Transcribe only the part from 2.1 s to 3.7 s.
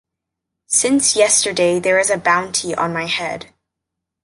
bounty on my head.